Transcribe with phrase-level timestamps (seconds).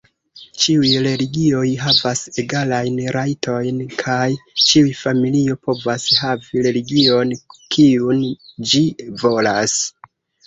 [0.61, 4.31] Ĉiuj religioj havas egalajn rajtojn, kaj
[4.69, 7.37] ĉiu familio povas havi religion,
[7.77, 8.23] kiun
[8.71, 8.83] ĝi
[9.25, 9.77] volas.